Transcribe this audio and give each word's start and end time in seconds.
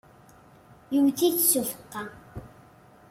Yewwet-it 0.91 1.35
s 1.49 1.51
ubeqqa. 1.59 2.01